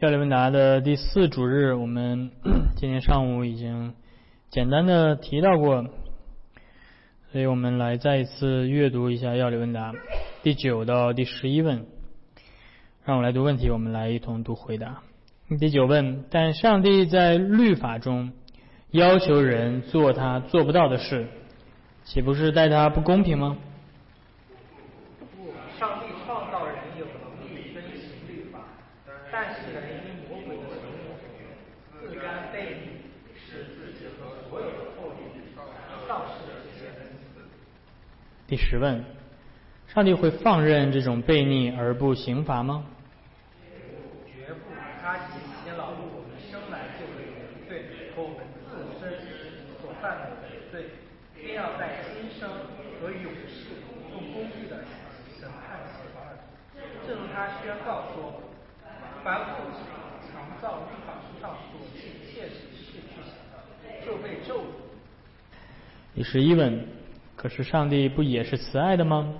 [0.00, 2.30] 要理问答的第四主日，我们
[2.78, 3.94] 今天上午已经
[4.48, 5.84] 简单的提到过，
[7.32, 9.92] 所以我们来再一次阅读一下要理问答
[10.44, 11.84] 第九到第十一问。
[13.04, 15.02] 让我来读问题，我们来一同读回答。
[15.58, 18.30] 第九问：但上帝在律法中
[18.92, 21.26] 要求人做他做不到的事，
[22.04, 23.56] 岂不是待他不公平吗？
[38.48, 39.04] 第十问：
[39.88, 42.82] 上帝会放任这种悖逆而不刑罚吗？
[44.24, 47.84] 绝不，他以其劳碌我们生来就会有罪
[48.16, 49.20] 和我们自身
[49.82, 50.86] 所犯的罪，
[51.34, 52.48] 非要在今生
[52.98, 54.80] 和永世用公义的
[55.38, 56.32] 审判其罚。
[57.06, 58.40] 正如他宣告说
[59.22, 59.68] ：“凡父
[60.32, 64.88] 常造律法书上所记切实是去行的，就被咒诅。”
[66.16, 66.96] 第十一问。
[67.40, 69.32] 可是上帝不也是慈爱的吗？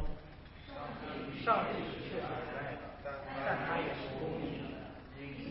[1.45, 2.87] 上帝是确实慈爱的，
[3.45, 4.71] 但他也是公义的。
[5.19, 5.43] 因此，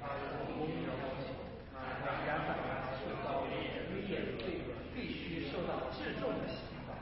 [0.00, 0.20] 他是
[0.56, 1.36] 公义的要求，
[1.76, 1.84] 每
[2.24, 3.52] 干犯他受到威
[4.08, 6.96] 严罪恶，必须受到至重的刑罚，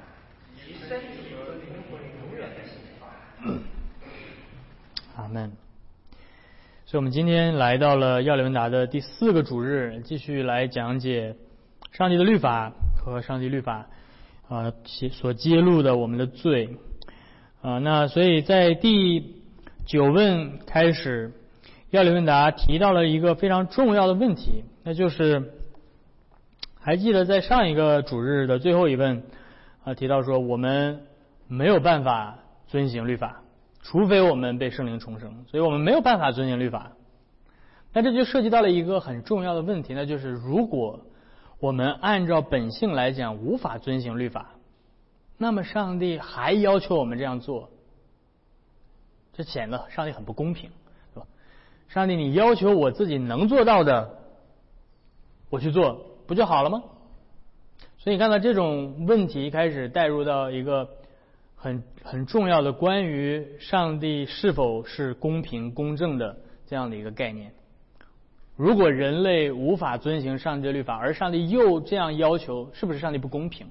[0.56, 3.06] 其身体和灵魂永远的刑罚。
[5.22, 5.52] 阿门。
[6.84, 11.36] 所以，我们今天来到了要理问答的第四个主日，继续来讲解
[11.92, 13.86] 上帝的律法和上帝律法。
[14.50, 14.72] 啊，
[15.12, 16.76] 所揭露的我们的罪
[17.62, 19.36] 啊，那所以在第
[19.86, 21.32] 九问开始，
[21.90, 25.52] 要理问答提到了一个非常重要的问题，那就是
[26.80, 29.22] 还记得在上一个主日的最后一问
[29.84, 31.02] 啊，提到说我们
[31.46, 33.42] 没有办法遵行律法，
[33.82, 36.90] 除非我们被圣灵重生，所以我们没有办法遵行律法。
[37.92, 40.98] 那这就涉及到了一个很重要的问题，那就是如果。
[41.60, 44.54] 我们按照本性来讲，无法遵行律法，
[45.36, 47.68] 那么上帝还要求我们这样做，
[49.34, 50.70] 这显得上帝很不公平，
[51.12, 51.26] 是吧？
[51.88, 54.18] 上帝，你要求我自己能做到的，
[55.50, 56.82] 我去做，不就好了吗？
[57.98, 60.88] 所以你看到这种问题开始带入到一个
[61.56, 67.52] 很很重要的关于上帝是否是公平公正的这样的一个概念。
[68.60, 73.68] 如果人类无法遵行上帝的律法，而上帝又这样要求，是不是上帝不公平？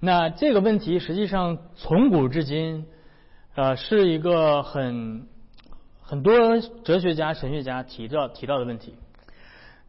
[0.00, 2.84] 那这个问题实际上从古至今，
[3.54, 5.28] 呃，是一个很
[6.02, 8.96] 很多哲学家、神学家提到提到的问题。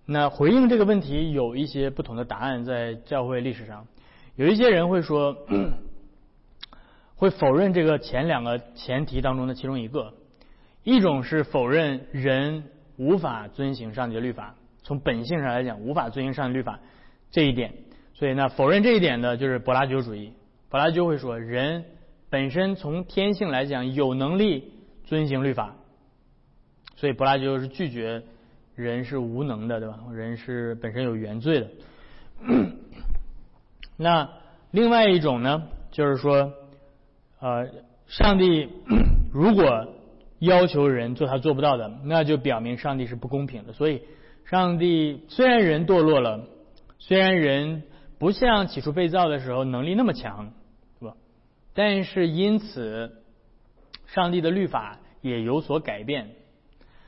[0.06, 3.88] 那回应这个问题有一些不同的答案，在教会历史上，
[4.36, 5.36] 有一些人会说，
[7.16, 10.14] 会否认这个前两个前提当中的其中一个，
[10.84, 12.66] 一种是否认人。
[12.98, 16.80] 无法遵行上帝的律法，从本性上来讲，无法遵行上帝律法
[17.30, 17.74] 这一点，
[18.14, 20.32] 所以呢，否认这一点的就是柏拉图主义。
[20.70, 21.86] 柏拉图会说，人
[22.30, 24.72] 本身从天性来讲有能力
[25.04, 25.76] 遵行律法，
[26.96, 28.24] 所以柏拉图是拒绝
[28.76, 30.00] 人是无能的，对吧？
[30.14, 31.68] 人是本身有原罪的。
[33.98, 34.30] 那
[34.72, 36.54] 另外一种呢，就是说，
[37.40, 37.68] 呃，
[38.08, 38.70] 上帝
[39.34, 39.95] 如果。
[40.40, 43.74] 要求人做他做不到的，那就表明上帝是不公平的。
[43.74, 44.02] 所以，
[44.46, 46.48] 上帝虽然人堕落了，
[47.00, 47.84] 虽然人
[48.20, 50.54] 不像起初被造的时候能力那么强，
[51.00, 51.16] 是吧？
[51.74, 53.12] 但是因此，
[54.08, 56.32] 上帝的律法也有所改变。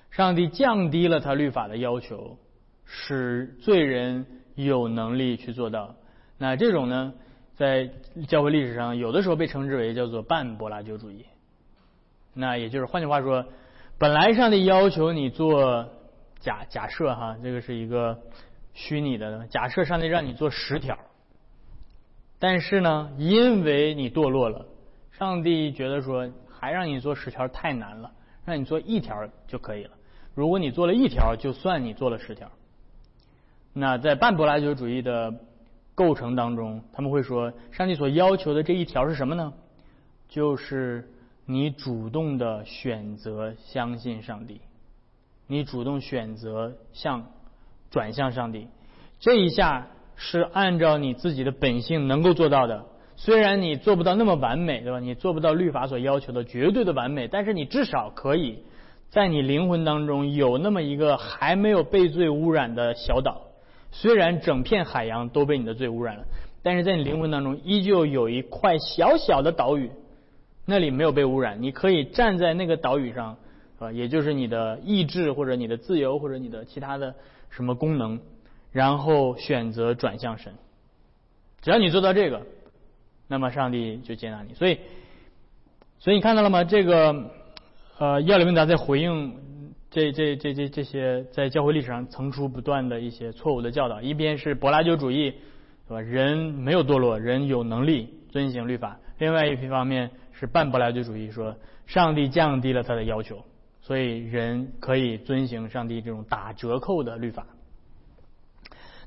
[0.10, 2.38] 上帝降低了他律法的要求，
[2.86, 5.96] 使罪人有能力去做到。
[6.38, 7.14] 那这种呢，
[7.56, 7.90] 在
[8.28, 11.26] 教会历史上有的时候被称之为叫做半柏拉图主义。
[12.40, 13.46] 那也就是换句话说，
[13.98, 15.90] 本来上帝要求你做
[16.40, 18.20] 假假设哈，这个是一个
[18.76, 21.00] 虚拟的假设，上帝让你做十条，
[22.38, 24.68] 但是呢，因为你堕落了，
[25.14, 28.12] 上帝觉得说还让你做十条太难了，
[28.46, 29.16] 让你做一条
[29.48, 29.92] 就可以了。
[30.36, 32.52] 如果你做了一条，就算你做了十条。
[33.74, 35.34] 那在半柏拉图主义的
[35.96, 39.52] 构成当中，他们会说，上帝所要求的这一条是什么呢？
[40.30, 41.10] 就是。
[41.50, 44.60] 你主动的选择相信上帝，
[45.48, 47.28] 你主动选择向
[47.90, 48.68] 转向上帝，
[49.22, 52.84] 这一下是按照你自己的本性能够做到的。
[53.16, 55.00] 虽然你做不到那么完美，对吧？
[55.00, 58.64] 你做不到律法所要求的绝对的完美，但是你至少可以
[59.10, 63.44] 在你灵魂当中有那么一个还没有被罪污染的小岛。
[63.92, 66.26] 虽然整片海洋都被你的罪污染了，
[66.62, 69.90] 但是在你灵魂当中依旧有一块小小的岛屿。
[70.70, 73.38] 那里没有被污染，你可以站在那个岛屿上，
[73.80, 77.16] 啊，也就是你的意志或者你的自由或者你的其他的
[77.50, 78.20] 什么功能，
[78.74, 80.52] 然后选择转向神。
[81.62, 82.46] 只要你做到这个，
[83.30, 84.54] 那么上帝就接纳你。
[84.56, 84.78] 所以，
[86.00, 86.66] 所以你看到了吗？
[86.66, 87.32] 这个
[87.98, 89.34] 呃，亚里文达在回应
[89.90, 94.02] 这这这这这些在教会历史上层出不穷的一些错误的教导。
[94.02, 95.32] 一边是柏拉修主义，
[95.88, 96.02] 对吧？
[96.02, 99.00] 人没有堕落，人有能力遵行律法。
[99.18, 101.56] 另外一方面是半柏拉图主义，说
[101.86, 103.44] 上帝降低了他的要求。
[103.82, 107.48] 所以人可以遵行上帝这种打折扣的律法。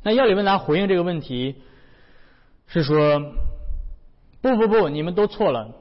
[0.03, 1.57] 那亚里文达回应这个问题
[2.67, 3.21] 是说：
[4.41, 5.75] 不不不，你们都错了。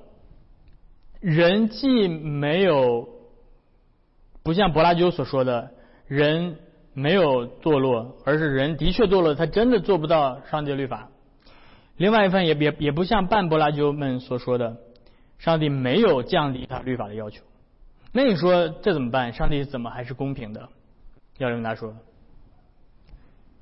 [1.22, 3.08] 人既没有
[4.44, 5.72] 不像柏拉修所说的，
[6.08, 6.58] 人
[6.94, 11.10] 没有堕落，而是人的确堕落，他真的做不到上帝的律法。
[11.96, 14.78] 另外一份也也也不像半柏拉修们所说的，
[15.40, 17.44] 上帝没有降低他律法的要求。
[18.12, 19.34] 那你说这怎么办？
[19.34, 20.70] 上帝怎么还是公平的？
[21.38, 21.96] 要跟他说，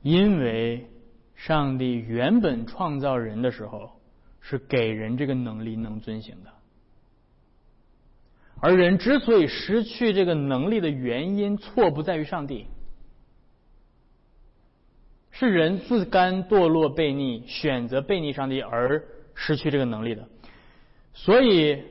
[0.01, 0.87] 因为
[1.35, 3.91] 上帝原本创造人的时候
[4.39, 6.51] 是给人这个能力能遵行的，
[8.59, 12.65] 而人之所以失去这个能力的原因，错不在于上帝，
[15.29, 19.03] 是人自甘堕落悖逆，选择悖逆上帝而
[19.35, 20.27] 失去这个能力的，
[21.17, 21.83] 所以。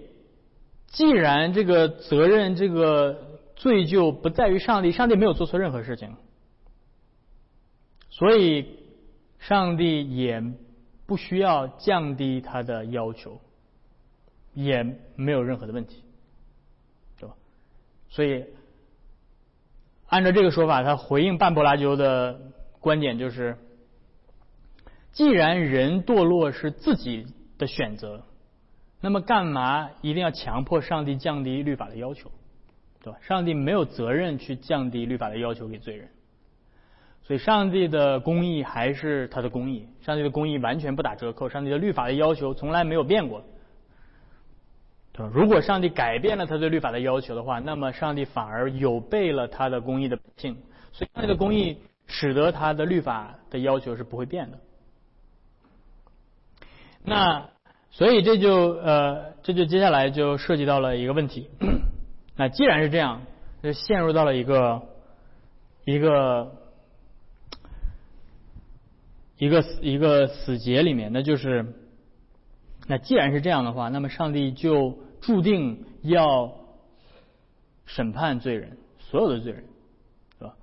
[0.88, 6.16] 既然这个责任、这个罪就不在于上帝，上帝没有做错任何事情，
[8.08, 8.78] 所以
[9.38, 10.42] 上帝也
[11.04, 13.42] 不需要降低他的要求，
[14.54, 16.02] 也没有任何的问题，
[17.18, 17.34] 对吧？
[18.08, 18.46] 所以
[20.06, 22.40] 按照这个说法，他回应半柏拉修的
[22.80, 23.58] 观点就是：
[25.12, 27.26] 既然人堕落是自己
[27.58, 28.24] 的选择。
[29.06, 32.28] 那么干嘛一定要强迫上帝降低律法的要求，
[33.00, 33.20] 对吧？
[33.22, 36.08] 上帝没有责任去降低律法的要求给罪人，
[37.22, 43.44] 所以上帝的公义还是他的公义，上帝的公义完全不打折扣，上帝的律法的要求从来没有变过，
[45.12, 45.30] 对吧？
[45.32, 50.56] 如果上帝改变了他对律法的要求的话，那么上帝反而有悖了他的公义的本性，
[50.90, 54.58] 所以上帝的公义使得他的律法的要求是不会变的。
[57.04, 57.48] 那。
[57.96, 61.48] 所以这就呃，这就接下来就涉及到了一个问题。
[62.36, 63.22] 那既然是这样，
[63.62, 64.82] 就陷入到了一个
[65.86, 66.52] 一个
[69.38, 71.10] 一个一个死结里面。
[71.10, 71.72] 那就是，
[72.86, 76.52] 那既然是这样的话，那么上帝就注定要
[77.86, 79.64] 审判罪人，所有的罪人，
[80.38, 80.54] 是吧？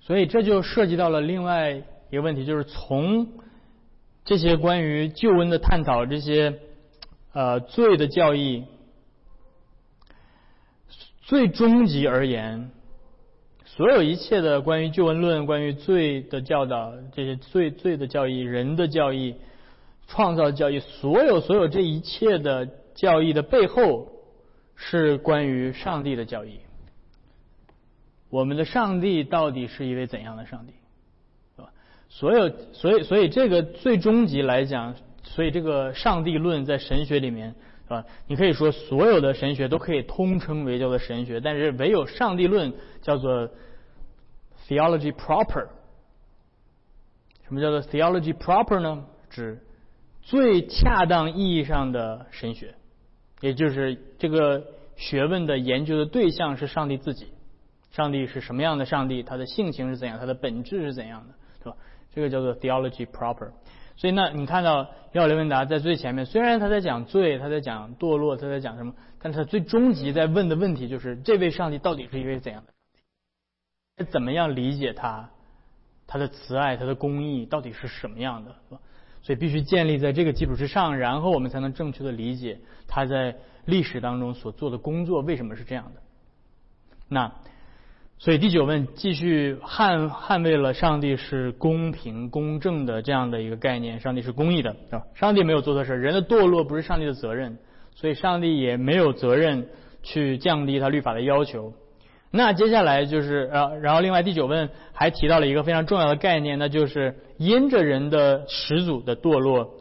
[0.00, 3.26] 所以这就涉及到了另外一个问题，就是从。
[4.24, 6.58] 这些关于救恩的探讨，这些
[7.32, 8.64] 呃罪的教义，
[11.22, 12.70] 最终极而言，
[13.64, 19.36] 所有一切的关于救恩论、关于罪的教导，这些罪罪的教义、人的教义、
[20.06, 24.12] 创造教义，所有所有这一切的教义的背后，
[24.76, 26.60] 是关于上帝的教义。
[28.28, 30.72] 我们的上帝到底是一位怎样的上帝？
[32.12, 37.54] 所有，所以，所以这个最终极来讲，所以这个上帝论在神学里面，
[37.84, 38.04] 是吧？
[38.26, 43.48] 你可以说所有的神学都可以通称为叫做神学，但是唯有上帝论叫做
[44.68, 45.68] theology proper。
[47.46, 49.06] 什么叫做 theology proper 呢？
[49.30, 49.60] 指
[50.20, 52.74] 最恰当意义上的神学，
[53.40, 54.64] 也就是这个
[54.96, 57.28] 学问的研究的对象是上帝自己。
[57.92, 59.22] 上帝是什么样的上帝？
[59.22, 60.18] 他的性情是怎样？
[60.18, 61.34] 他的本质是怎样的？
[62.12, 63.50] 这个叫做 theology proper，
[63.96, 72.64] 所以呢，你看到要雷文达在最前面，虽然他在讲罪，他在讲堕落，他在讲什么，但他最终极在问的问题就是：这位上帝到底是一位怎样
[73.96, 74.04] 的？
[74.06, 75.30] 怎么样理解他？
[76.06, 78.56] 他的慈爱，他的公义到底是什么样的？
[79.22, 83.36] 所以必须建立在这个基础之上，然后我们才能正确的理解他在
[83.66, 86.02] 历史当中所做的工作为什么是这样的。
[87.08, 87.32] 那。
[88.22, 95.04] 所以第九问继续捍捍卫了上帝是公平公正的这样的一个概念，上帝是公义的，是吧？
[95.14, 97.56] 上帝没有做错事，人的堕落不是上帝的责任，
[97.94, 99.66] 所以上帝也没有责任
[100.02, 101.72] 去降低他律法的要求。
[102.30, 109.78] 那接下来就是呃，然后另外第九问还提到了一个非常重要的概念，那就是因着人的始祖的堕落，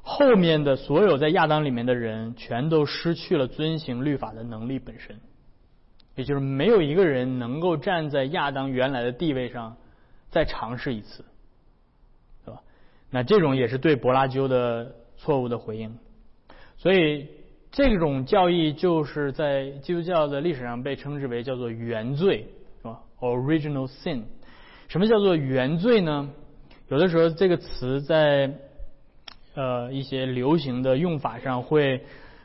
[0.00, 5.16] 后面的所有在亚当里面的人全都失去了遵行律法的能力本身。
[6.14, 9.76] 也就是没有一个人能够站在亚当原来的地位上
[10.30, 11.24] 再尝试一次，
[12.44, 12.60] 是吧？
[13.10, 15.96] 那这种也是对柏拉修的错误的回应。
[16.76, 17.28] 所以
[17.70, 22.46] 这种教义就是在基督教的历史上被称之为叫做原罪，
[22.78, 24.22] 是吧？Original sin。
[24.86, 26.30] 什么叫做原罪呢？
[26.88, 28.52] 有的时候这个词在
[29.54, 32.04] 呃一些流行的用法上会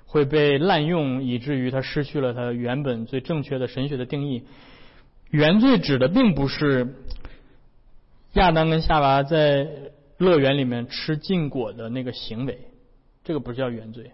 [0.09, 4.43] 会被滥用，以至于它失去了它原本最正确的神学的定义。
[5.29, 6.95] 原罪指的并不是
[8.33, 9.67] 亚当跟夏娃在
[10.17, 12.57] 乐园里面吃禁果的那个行为，
[13.23, 14.11] 这个不叫原罪。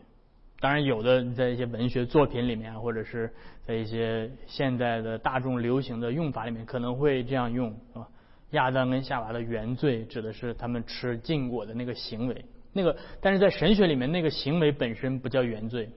[0.60, 3.32] 当然，有的在一些文学作品里面，或者是
[3.66, 8.08] 在一些现代的大众流行的用法里面，可能会这样用，是吧？
[8.52, 12.46] 亚当跟夏娃的原罪指的是他们吃禁果的那个行为，
[12.78, 15.90] 那个，但是在神学里面，那个行为本身不叫原罪。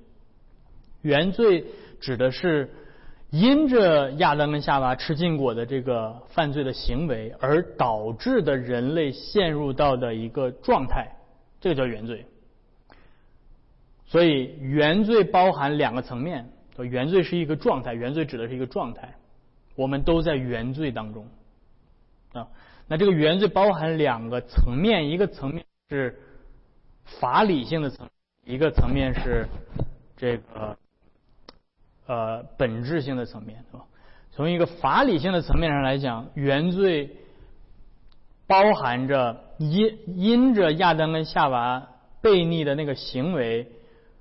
[1.03, 1.65] 原罪
[2.01, 2.73] 指的是
[3.31, 11.17] 因着亚当跟夏娃吃禁果的这个犯罪的行为而导致的人类陷入到的一个状态，
[11.61, 12.27] 这个叫原罪。
[14.07, 19.17] 所以原罪包含两个层面，原罪是一个状态，原罪指的是一个状态，
[19.75, 21.27] 我们都在原罪当中
[22.33, 22.47] 啊。
[22.87, 26.19] 那这个原罪包含两个层面，一个层面是
[27.21, 28.09] 法理性的层，
[28.45, 29.49] 一个层面是
[30.17, 30.77] 这个
[32.07, 33.85] 呃本质性的层面，是吧？
[34.31, 37.17] 从一个法理性的层面上来讲，原罪
[38.47, 41.89] 包含着因因着亚当跟夏娃
[42.23, 43.73] 悖逆的那个行为。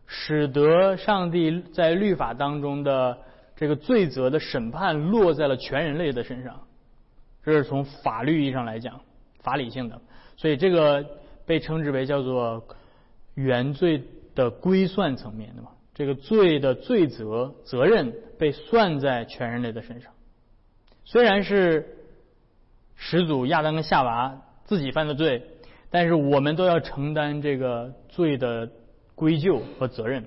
[0.10, 3.18] 使得上帝在律法当中的
[3.58, 6.62] 这个罪责的审判落在了全人类的身上，
[7.44, 9.02] 这是从法律意义上来讲，
[9.42, 10.00] 法理性的，
[10.38, 11.06] 所以这个
[11.48, 12.68] 被称之为叫做
[13.34, 14.04] 原罪
[14.36, 15.72] 的归算层面，对吧？
[15.96, 20.14] 这个罪的罪责责任被算在全人类的身上，
[21.06, 21.98] 虽然是
[22.96, 25.42] 始祖亚当跟夏娃自己犯的罪，
[25.90, 28.70] 但是我们都要承担这个罪的。
[29.18, 30.24] 归咎和责任，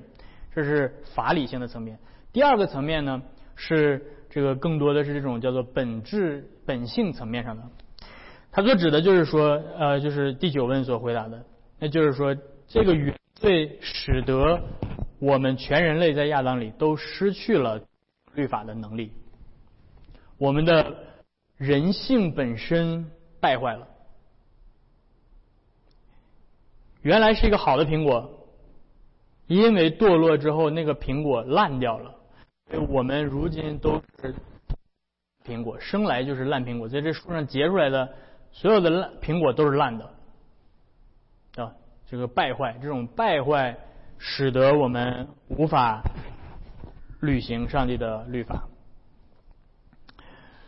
[0.53, 2.01] 这是法理性的层面。
[2.33, 3.23] 第二个层面呢，
[3.55, 7.63] 是这个更多的是这种叫做本质本性层面上的。
[8.53, 11.45] 他所指的就是说，呃，就是第九问所回答的，
[11.79, 12.37] 那就是说，
[12.69, 14.61] 这个原罪使得
[15.19, 17.81] 我们全人类在亚当里都失去了
[18.35, 19.13] 律法的能力，
[20.39, 20.97] 我们的
[21.57, 23.87] 人性本身败坏了。
[27.03, 28.37] 原来是一个好的苹果。
[29.47, 32.15] 因为堕落之后，那个苹果烂掉了。
[32.89, 34.33] 我们如今都是
[35.45, 38.15] 苹果，生来就是烂苹果，在这树上结出来的
[38.53, 40.11] 所有的烂苹果都是烂的
[41.57, 41.73] 啊！
[42.09, 43.77] 这个败坏，这种败坏
[44.19, 46.03] 使得我们无法
[47.21, 48.69] 履行上帝的律法。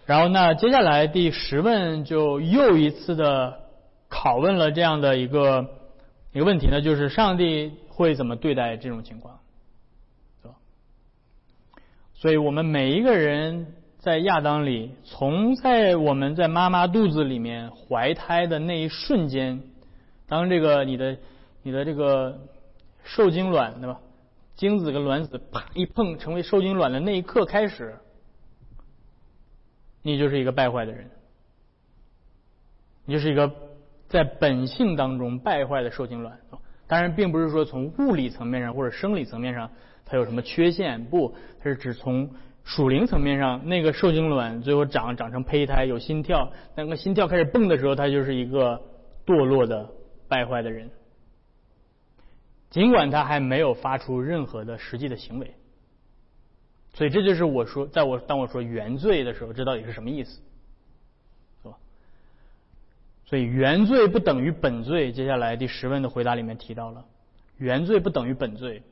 [0.07, 3.61] 然后，那接下来第十问就又一次的
[4.11, 5.69] 拷问了这样的一个
[6.33, 7.79] 一个问题呢，就是上帝。
[7.95, 9.39] 会怎么对待这种情况，
[12.15, 19.63] 所以我们每一个人在亚当里，从在我们在妈妈肚子里面怀胎的那一瞬间，
[20.27, 21.17] 当这个你的
[21.63, 22.41] 你的这个
[23.05, 24.01] 受精卵对吧？
[24.57, 27.95] 精子跟卵子啪一碰成为受精卵的那一刻开始，
[30.03, 31.09] 你就是一个败坏的人，
[33.05, 33.53] 你就是一个
[34.09, 36.37] 在本性当中败坏的受精卵。
[36.89, 39.71] 当然，并不是说从物理层面上或者生理层面上
[40.05, 41.33] 它有什么缺陷，不，
[41.63, 42.29] 它是指从
[42.65, 48.81] 属灵层面上，那个受精卵最后长长成胚胎，有心跳，那个心跳开始蹦的时候，它就是一个
[49.27, 49.91] 堕落的
[50.29, 50.91] 败坏的人，
[52.71, 55.55] 尽管他还没有发出任何的实际的行为，
[56.95, 60.41] 所以这就是我说，在我当我说原罪的时候，这到底是什么意思？
[63.25, 65.11] 所以原罪不等于本罪。
[65.11, 67.03] 接下来第十问的回答里面提到了，
[67.57, 68.83] 原罪不等于本罪。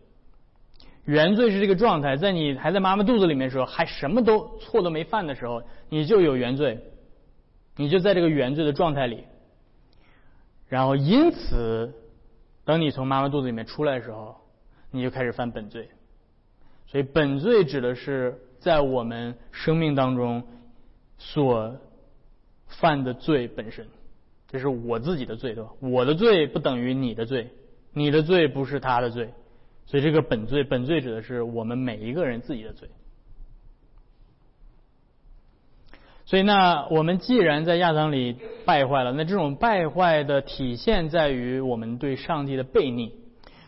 [1.05, 6.79] 原罪是这个状态，在你还在妈妈肚子里面的时候，还什么都错都没犯的时候，你就有原罪，
[7.77, 9.25] 你就在这个原罪的状态里。
[10.69, 11.93] 然后因此，
[12.65, 14.37] 等你从妈妈肚子里面出来的时候，
[14.91, 15.89] 你就开始犯本罪。
[16.87, 20.43] 所以本罪指的是在我们生命当中
[21.19, 21.77] 所
[22.67, 23.87] 犯的罪本身。
[24.49, 25.71] 这是我自己的罪，对吧？
[25.81, 27.49] 我的罪不等于你的罪，
[27.93, 29.33] 你的罪不是他的罪，
[29.91, 32.89] 所以这个本罪，本罪指的是我们每一个人自己的罪。
[36.27, 43.19] 所以，那我们既然在亚当里败坏了，那这种败坏的体现在于我们对上帝的背逆。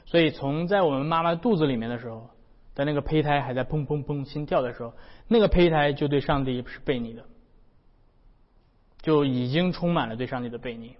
[0.07, 2.31] 所以，从在我们妈妈肚子里面的时候，
[2.73, 4.93] 在那个胚胎还在砰砰砰心跳的时候，
[5.27, 7.25] 那个胚胎就对上帝是背逆的。
[9.01, 10.95] 就已经充满了对上帝的背逆。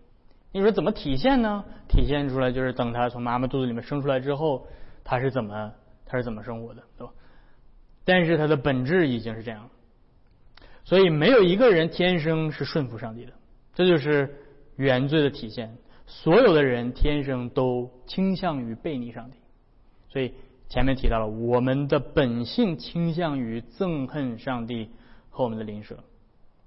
[0.51, 1.65] 你说怎么体现呢？
[1.89, 4.67] 体现出来就是等他从妈妈肚子里面生出来之后，
[5.05, 5.73] 他是怎么，
[6.07, 7.13] 他是怎么生活的，对吧？
[8.05, 9.71] 但是他的本质已经是这样了，
[10.85, 13.33] 所以没有一个人天生是顺服上帝的，
[13.75, 14.35] 这就是
[14.77, 15.77] 原罪的体现。
[16.07, 19.37] 所有的人天生都倾向于背逆上帝，
[20.09, 20.35] 所以
[20.69, 24.91] 前面提到了我们的本性倾向于憎恨上帝
[25.31, 25.97] 和我们的邻舍，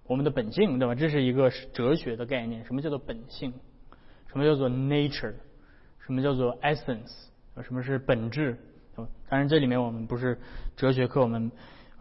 [0.08, 0.96] 我们的本性对吧？
[0.96, 2.64] 这是一个哲学的概念。
[2.66, 3.54] 什么叫做本性？
[4.28, 5.34] 什么叫做 nature？
[6.00, 7.12] 什么叫做 essence？
[7.64, 8.58] 什么是本质？
[8.96, 10.38] 当然，这里面我们不是
[10.76, 11.52] 哲学课，我们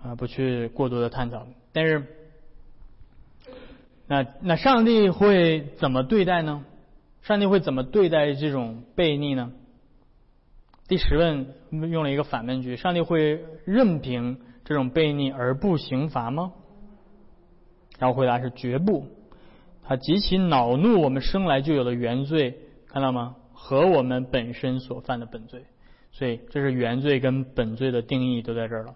[0.02, 1.46] 啊不去过多的探讨。
[1.72, 2.04] 但是，
[4.06, 6.64] 那那上帝会怎么对待呢？
[7.22, 9.52] 上帝会怎么对待这种悖逆呢？
[10.86, 11.54] 第十问
[11.90, 16.52] 用了一个反问句：上帝会任凭这种悖逆而不刑罚吗？
[17.98, 19.06] 然后回答是绝不。
[19.82, 22.58] 他极其恼怒我们生来就有的原罪，
[22.88, 23.36] 看到吗？
[23.64, 25.64] 和我们本身所犯的本罪。
[26.12, 28.94] 所以，这是原罪跟本罪的定义都在这儿了。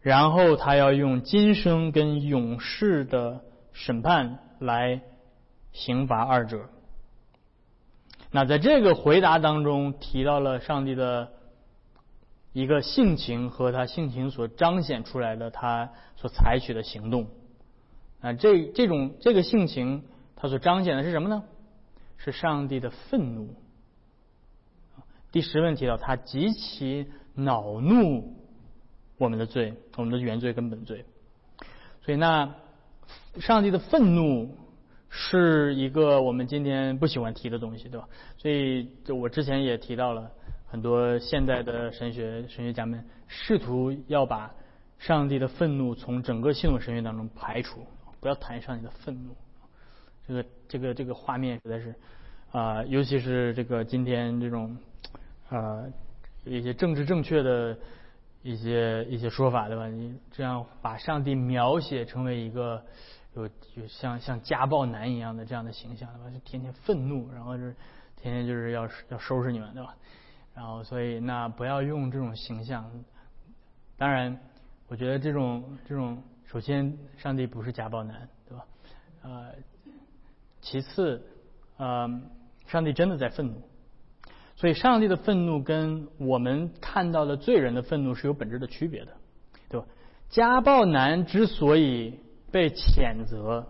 [0.00, 3.40] 然后，他要用今生跟永世的
[3.72, 5.00] 审判来
[5.72, 6.68] 刑罚二者。
[8.30, 11.32] 那在这个回答当中提到了上帝的
[12.52, 17.26] 一个性情和他性情所彰显出来的他所采取的行动。
[18.20, 20.04] 啊，这这种这个性情，
[20.36, 21.42] 他所彰显的是什么呢？
[22.24, 23.54] 是上帝的愤怒。
[25.30, 28.34] 第十问提到，他极其恼怒
[29.18, 31.04] 我们的罪，我们的原罪跟本罪。
[32.02, 32.54] 所以，那
[33.40, 34.56] 上帝的愤怒
[35.10, 38.08] 是一个我们今天不喜欢提的东西，对吧？
[38.38, 40.30] 所以，就我之前也提到了，
[40.66, 44.54] 很多现代的神学神学家们试图要把
[44.98, 47.84] 上帝的愤怒从整个系统神学当中排除，
[48.20, 49.36] 不要谈上帝的愤怒。
[50.26, 51.94] 这个这个这个画面实在是
[52.52, 54.76] 啊，尤其是这个今天这种。
[55.50, 55.88] 呃，
[56.44, 57.78] 一些政治正确的
[58.42, 59.86] 一些一些说法，对吧？
[59.86, 62.82] 你这样把上帝描写成为一个
[63.34, 66.30] 有有像像家暴男一样的这样的形象，对吧？
[66.30, 67.76] 就天天愤怒，然后就是
[68.16, 69.94] 天天就是要要收拾你们，对吧？
[70.54, 72.90] 然后所以那不要用这种形象。
[73.98, 74.36] 当然，
[74.88, 78.66] 我觉得这种这种，首先上帝不是家暴男，对吧？
[79.22, 79.52] 呃，
[80.64, 81.22] 其次，
[81.78, 82.30] 嗯，
[82.66, 83.62] 上帝真的在愤怒。
[84.56, 89.12] 所以，上帝的愤怒跟我们看到的罪人的愤怒是有本质的区别的，
[89.68, 89.86] 对吧？
[90.30, 92.18] 家暴男之所以
[92.50, 93.66] 被谴责，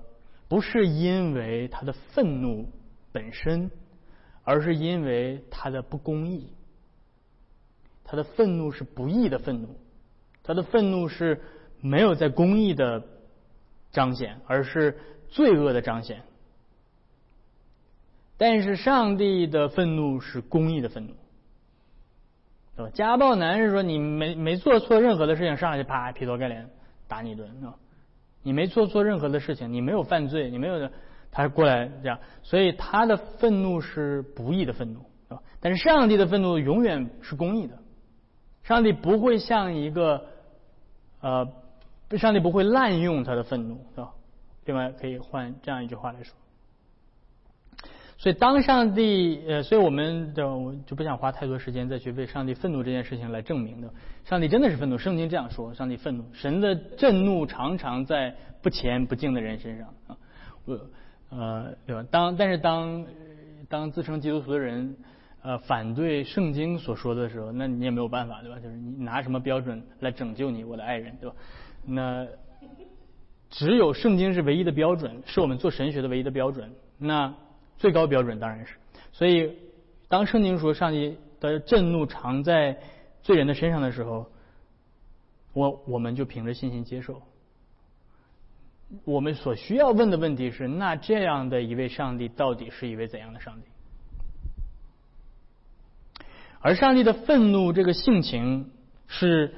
[0.47, 2.69] 不是因为他的愤怒
[3.13, 3.71] 本身，
[4.45, 6.53] 而是因为他的不公义。
[8.05, 9.77] 他的愤怒是不义的愤怒，
[10.43, 11.43] 他的愤怒是
[11.81, 13.03] 没有在公义的
[13.91, 16.23] 彰显，而是罪恶的彰显。
[18.37, 21.15] 但是上帝的愤怒是公义的愤怒，
[22.77, 22.91] 对吧？
[22.93, 26.69] 家暴男是说你没没做错任何的事情，上来就啪劈头盖脸
[27.07, 27.75] 打你一顿，是吧？
[28.43, 30.91] 你没做错任何的事情，你没有犯罪，你没有，
[31.31, 35.43] 他过来这样，所以他的愤怒是不义的愤怒，是吧？
[35.61, 37.79] 但是上帝的愤怒永远是公义的，
[38.65, 40.27] 上帝不会像一个
[41.21, 41.49] 呃，
[42.19, 44.13] 上帝不会滥用他的愤怒，是吧？
[44.67, 46.35] 另外可以换这样一句话来说。
[48.17, 53.91] 所以，当上帝呃，所以我们的我就不想花太多时间再去为上帝愤怒这件事情来证明的。
[54.25, 60.17] 上帝真的是愤怒，圣经这样说：上帝愤怒，神的震怒常常在不虔不敬的人身上啊。
[60.65, 60.81] 我
[61.31, 62.05] 呃，对吧？
[62.11, 63.05] 当但是当
[63.69, 64.97] 当自称基督徒的人
[65.43, 68.59] 呃反对圣经所说的时候，那你也没有办法，对吧？
[68.61, 71.37] 就是你拿什么标准来拯救你，我的爱人，对吧？
[71.85, 72.27] 那
[73.51, 76.71] 只有圣经是唯一的标准，是我们做神学的唯一的标准。
[76.97, 77.35] 那
[77.77, 78.75] 最高标准当然是，
[79.13, 79.59] 所以
[80.09, 82.79] 当圣经说上帝的震怒常在
[83.23, 84.27] 罪人的身上的时候，
[85.53, 87.23] 我我们就凭着信心接受。
[89.05, 93.67] 我们所需要问的问题是：那这样的一位上帝到底是一位怎样的上帝？
[96.61, 98.71] 而上帝的愤怒这个性情
[99.07, 99.53] 是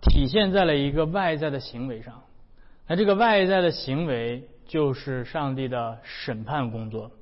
[0.00, 2.22] 体现在了一个外在的行为上，
[2.88, 7.12] 那这个外在的行为就是上帝的审判工作。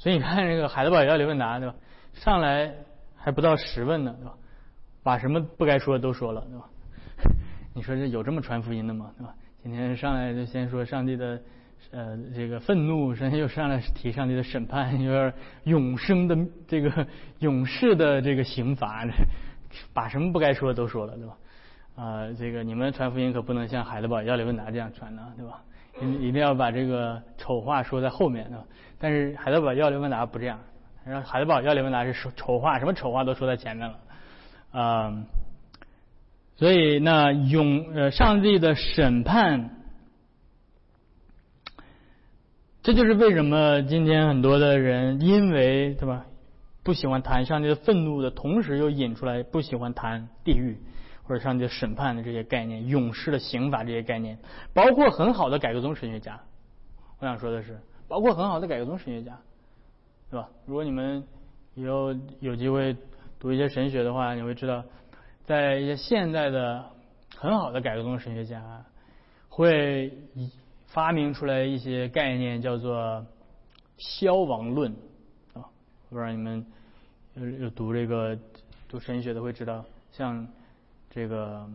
[0.00, 1.74] 所以你看这个海德堡要理问答对吧？
[2.14, 2.74] 上来
[3.16, 4.34] 还不到十问呢对吧？
[5.02, 6.64] 把什么不该说的都说了对吧？
[7.74, 9.34] 你说这有这么传福音的吗对吧？
[9.62, 11.38] 今天上来就先说上帝的
[11.90, 15.32] 呃这个愤怒，首先又上来提上帝的审判，有点
[15.64, 16.34] 永生的
[16.66, 17.06] 这个
[17.40, 19.06] 永世的这个刑罚，
[19.92, 21.36] 把什么不该说的都说了对吧？
[21.96, 25.62] 啊这个你们传福音可不能像海德堡要理问答这样传呢对吧？
[26.00, 28.64] 一一定要把这个丑话说在后面对吧？
[28.98, 30.60] 但是海德堡要理问答不这样，
[31.04, 33.98] 然后海德堡要理问答是说丑话，什么丑话都说在前面了，
[34.72, 35.24] 啊，
[36.56, 39.70] 所以那永呃上帝的审判，
[42.82, 46.26] 这就是为什么今天很多的人因为对吧
[46.82, 50.78] 不喜欢谈上帝的愤怒的同时，又引出来不喜欢谈地狱
[51.30, 54.36] 或者上帝的审判的这些概念、勇士的刑罚这些概念，
[54.74, 56.40] 包括很好的改革宗神学家。
[57.20, 59.38] 我想说的是，包括很好的改革宗神学家，
[60.28, 60.48] 对吧？
[60.66, 61.22] 如果你们
[61.76, 62.96] 以后有机会
[63.38, 64.82] 读一些神学的话，你会知道，
[65.44, 66.84] 在一些现在的
[67.36, 68.84] 很好的改革宗神学家
[69.48, 70.12] 会
[70.88, 73.24] 发明出来一些概念，叫做
[73.98, 74.90] 消亡论
[75.54, 75.62] 啊。
[76.08, 76.66] 不知道你们
[77.34, 78.36] 有有读这个
[78.88, 80.44] 读神学的会知道，像
[81.10, 81.68] 这个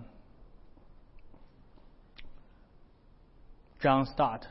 [3.80, 4.42] John Stott。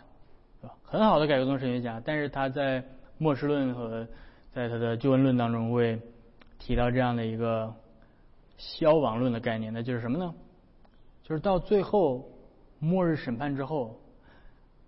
[0.82, 2.84] 很好的改革宗神学家，但是他在
[3.18, 4.06] 末世论和
[4.52, 6.00] 在他的救恩论当中会
[6.58, 7.74] 提到这样的一个
[8.56, 10.32] 消亡论的概念，那就是什么呢？
[11.22, 12.30] 就是到最后
[12.78, 13.98] 末日审判之后，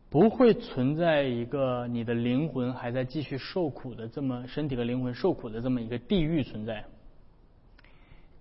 [0.09, 6.85] 不会存在一个你的灵魂还在继续受苦的这么身体和灵魂受苦的这么一个地狱存在，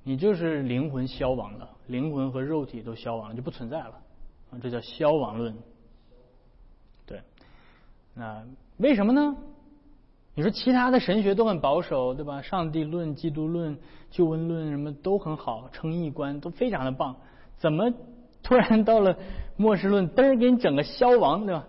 [0.07, 3.93] 你就是灵魂消亡了，灵魂和肉体都消亡了，就不存在了
[4.51, 5.55] 啊，这叫消亡论。
[7.07, 7.19] 对
[8.13, 8.43] 那
[8.77, 9.35] 为什么呢？
[10.35, 12.39] 你说其他的神学都很保守，对吧？
[12.43, 13.75] 上帝论、基督论、
[14.11, 17.15] 救恩论什么都很好，称义观都非常的棒，
[17.57, 17.91] 怎么
[18.43, 19.17] 突然到了
[19.57, 21.65] 末世论，噔给你整个消亡，对吧？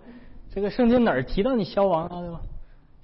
[0.51, 2.41] 这个圣经哪儿提到你消亡了，对吧？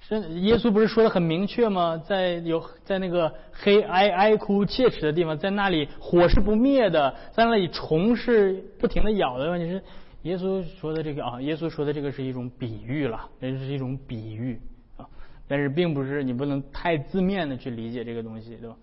[0.07, 1.97] 是耶稣不是说的很明确吗？
[1.97, 9.81] 在有在那个黑哀哀哭切齿的地方，在那里火是不灭的，在那里虫是不停的咬的，问题是。
[10.23, 14.57] 耶稣说的这个啊，耶稣说的这个是一种比喻了，这是一种比喻
[14.95, 15.05] 啊，
[15.49, 18.75] 但是并不是你不能太字面的去理解这个东西，对吧？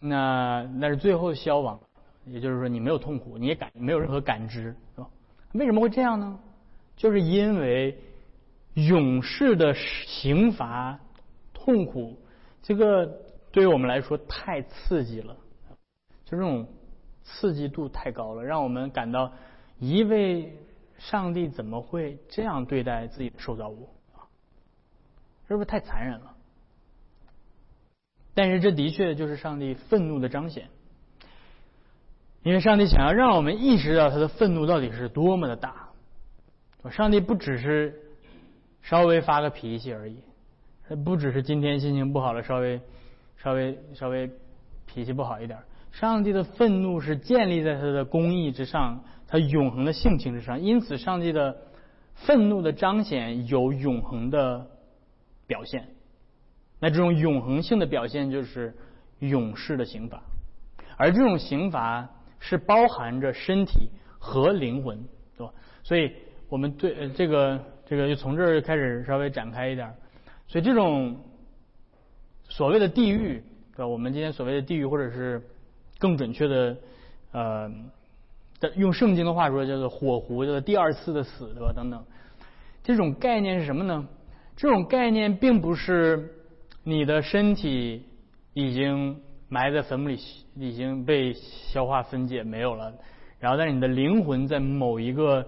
[0.00, 1.78] 那那是最后消亡，
[2.26, 5.06] 也就是说你没有痛苦，你也感没有任何感知，是吧？
[5.52, 6.36] 为什么会这样呢？
[6.96, 7.96] 就是因为
[8.74, 10.98] 勇士的刑罚
[11.52, 12.18] 痛苦，
[12.62, 13.06] 这个
[13.50, 15.36] 对于我们来说太刺激了，
[16.24, 16.66] 就这种
[17.22, 19.32] 刺激度太高了，让我们感到
[19.78, 20.56] 一位。
[20.98, 24.22] 上帝怎么会这样对待自己的受造物啊？
[25.48, 26.36] 是不是太残忍了？
[28.34, 30.68] 但是这的确就是上帝愤怒的彰显，
[32.44, 35.88] 因为上帝想要让我们意识到他的愤怒到底是多么的大。
[36.88, 38.00] 上帝不只是
[38.82, 40.18] 稍微发个脾气而已，
[41.04, 42.80] 不只是今天心情不好了，稍微
[43.36, 44.30] 稍微稍微
[44.86, 45.58] 脾气不好一点。
[45.90, 49.04] 上帝的愤怒是建立在他的公义之上。
[49.28, 51.56] 他永恒的性情之上，因此上帝的
[52.12, 54.66] 愤怒的彰显有永恒的
[55.46, 55.88] 表现。
[56.78, 58.76] 那这种永恒性的表现就是
[59.20, 60.22] 勇士的刑罚，
[60.98, 65.02] 而这种刑罚是包含着身体和灵魂，
[65.38, 65.54] 对吧？
[65.82, 66.12] 所以
[66.50, 67.58] 我们对呃这个
[67.96, 69.92] 这个就从这儿开始稍微展开一点。
[70.48, 71.14] 所以这种
[72.48, 73.42] 所谓的地狱，
[73.76, 73.86] 对吧？
[73.86, 75.42] 我们今天所谓的地狱，或者是
[75.98, 76.76] 更准确的
[77.32, 77.70] 呃。
[78.76, 81.72] 用圣经的话说，叫做火湖，叫做第二次的死，对吧？
[81.74, 82.00] 等等，
[82.84, 84.06] 这种概念是什么呢？
[84.56, 86.30] 这种概念并不是
[86.84, 88.04] 你的身体
[88.54, 90.16] 已经埋在坟墓里，
[90.54, 92.94] 已经被消化分解没有了，
[93.40, 95.44] 然后但是你的灵魂在某一个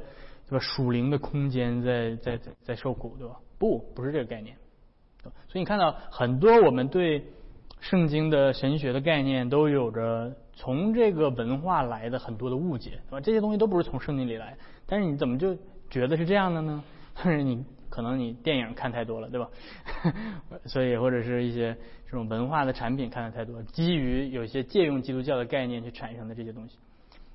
[0.48, 3.36] 对吧属灵的空间在在在在受苦，对吧？
[3.58, 4.56] 不，不是这个概念。
[5.22, 7.24] 所以你看到很多我们对
[7.80, 10.36] 圣经的神学的概念都有着。
[10.56, 13.20] 从这个文化来的很多的误解，对吧？
[13.20, 15.52] 这些东西都不是从圣经里来，但是你怎么就
[15.90, 16.84] 觉得是这样的呢？
[17.20, 19.50] 是你可能你电影看太多了，对吧？
[20.64, 21.76] 所以或者是一些
[22.06, 26.78] 这种文化的产品看的太多，基于有些借用基督教的概念去产生的这些东西。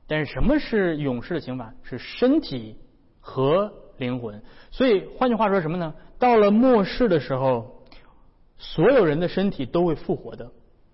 [0.08, 1.74] 但是什么是勇士的刑罚？
[1.84, 2.78] 是身体
[3.20, 4.42] 和灵魂。
[4.72, 5.94] 所以换句话说什么呢？
[6.18, 7.84] 到了末世的时候，
[8.58, 10.52] 所有人的身体都会复活的，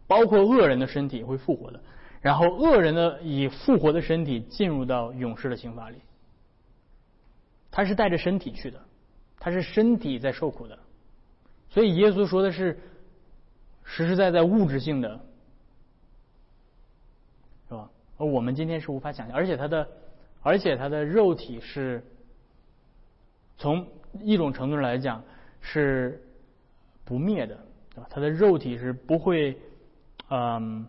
[0.08, 1.82] 包括恶人的身体会复活的。
[2.22, 5.98] 然后恶人的以复活的身体进入到勇士的刑罚里，
[7.70, 8.80] 他是带着身体去的，
[9.38, 10.80] 他是身体在受苦的，
[11.70, 12.80] 所以耶稣说的是
[13.84, 15.20] 实实在在物质性的，
[17.70, 17.88] 是吧？
[18.18, 19.88] 而我们今天是无法想象，而且他的
[20.42, 22.04] 而且他的肉体是
[23.58, 23.88] 从
[24.22, 25.24] 一种程度上来讲
[25.62, 26.22] 是
[27.04, 27.58] 不灭的，
[27.94, 28.08] 对吧？
[28.10, 29.58] 他的肉体是不会，
[30.30, 30.88] 嗯。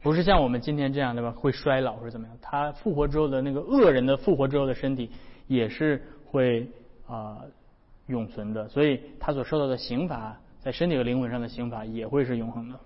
[0.00, 1.32] 不是像我们今天这样，对吧？
[1.32, 2.38] 会衰老或者怎么样？
[2.40, 5.10] 他复活之后的那个恶人的复活之后的身体
[5.48, 6.70] 也是会
[7.08, 7.42] 啊
[8.06, 12.78] 永存的，所以他所受到的刑罚，在身体和灵魂上的刑罚也会是永恒的。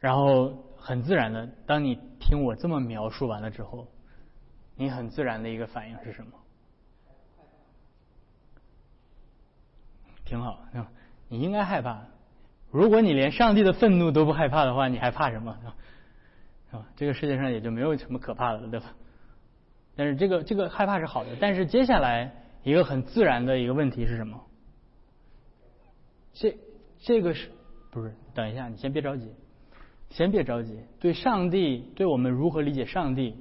[0.00, 3.86] 然后很自然的，当你听我这么描述完了之后，
[4.76, 6.32] 你很自然的一个反应是什么？
[10.24, 10.64] 挺好，
[11.28, 12.06] 你应该害怕。
[12.70, 15.58] 如果你连上帝的愤怒都不害怕的话，你还怕什么？
[16.70, 16.86] 是吧？
[16.96, 18.94] 这个世界上也就没有什么可怕的了，对吧？
[19.94, 22.32] 但是这个这个害怕是好的，但是接下来
[22.62, 24.40] 一个很自然的一个问题是什么？
[26.32, 26.56] 这
[27.00, 27.50] 这个是
[27.90, 28.14] 不是？
[28.32, 29.34] 等一下，你先别着急，
[30.08, 30.80] 先别着急。
[30.98, 33.36] 对上帝，对我们如何理解上帝？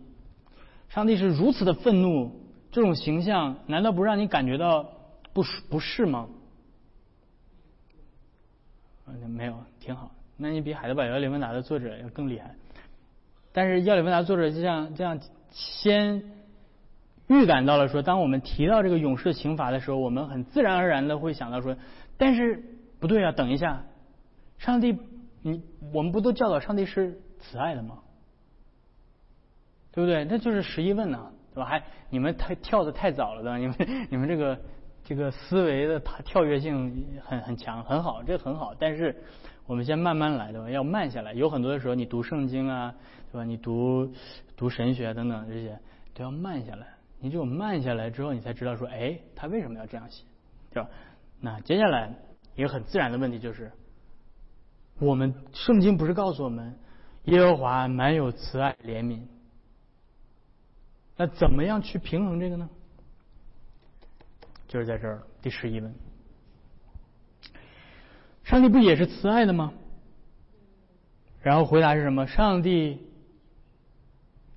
[0.94, 2.32] 上帝是如此的愤怒，
[2.70, 4.84] 这种形象难道不让你感觉到
[5.32, 6.28] 不不适吗？
[9.28, 10.12] 没有，挺好。
[10.36, 12.56] 那你比《海德堡要理问答》的作者要更厉害。
[13.54, 16.24] 但是要理问答作者就像这样先
[17.28, 21.78] 预感到了说，当我们提到这个勇士的刑罚的时候，我们很自然而然的会想到说，
[22.18, 22.64] 但是
[23.00, 23.86] 不对啊，等一下，
[24.58, 24.98] 上帝，
[25.42, 25.62] 你
[25.94, 28.00] 我们不都教导上帝是慈爱的吗？
[29.92, 30.26] 对不对？
[30.26, 31.66] 那就是十一问呢，对吧？
[31.66, 33.76] 还你们太跳的太早了的，你们
[34.12, 34.60] 你们这个。
[35.04, 38.72] 这个思维的跳跳跃性很很强，很好，这很好。
[38.78, 39.14] 但是
[39.66, 40.70] 我们先慢慢来，对吧？
[40.70, 41.34] 要慢下来。
[41.34, 42.94] 有很多的时候，你读圣经啊，
[43.32, 43.44] 对吧？
[43.44, 44.14] 你读
[44.56, 45.78] 读神学等等这些，
[46.14, 46.86] 都要慢下来。
[47.20, 50.24] 你只有慢下来之后，你才知道说，哎，他为什么要这样写，
[50.72, 50.90] 对吧？
[51.42, 52.14] 那接下来
[52.56, 53.72] 一个很自然的问题就是，
[55.00, 56.76] 我们圣经不是告诉我们，
[57.24, 59.22] 耶和华满有慈爱怜悯？
[61.22, 62.68] 那怎么样去平衡这个呢？
[64.68, 65.94] 就是在这儿，第十一问：
[68.44, 69.72] 上帝不也是慈爱的吗？
[71.44, 72.26] 然后回答是什么？
[72.26, 72.98] 上帝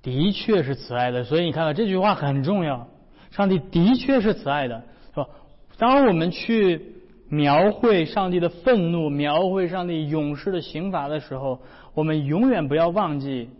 [0.00, 2.88] 的确是慈爱的，所以你看到这句话很重要。
[3.31, 5.29] 上帝的确是慈爱的，是吧？
[5.77, 6.94] 当我们去
[7.29, 11.61] 描绘上帝的愤怒、描绘上帝勇士的刑罚的时候，
[11.92, 13.50] 我们永远不要忘记，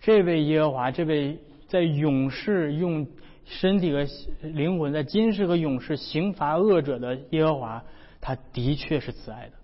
[0.00, 1.38] 这位耶和华，这位
[1.72, 3.08] 在勇士用。
[3.44, 4.06] 身体和
[4.40, 7.82] 灵魂在今世和勇士刑罚恶者的耶和华，
[8.20, 9.54] 他的确是慈爱的。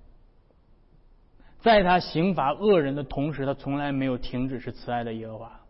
[1.61, 5.61] 在他刑罚恶人的同时，他从来没有停止是慈爱的耶和华。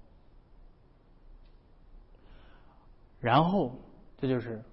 [3.20, 3.78] 然后，
[4.16, 4.64] 这就是，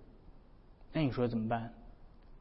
[0.93, 1.73] 那你说怎么办？